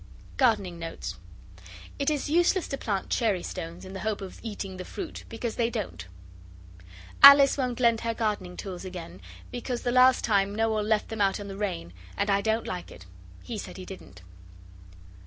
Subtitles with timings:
[0.37, 1.19] GARDENING NOTES
[1.99, 5.57] It is useless to plant cherry stones in the hope of eating the fruit, because
[5.57, 6.07] they don't!
[7.21, 11.39] Alice won't lend her gardening tools again, because the last time Noel left them out
[11.39, 13.05] in the rain, and I don't like it.
[13.43, 14.23] He said he didn't.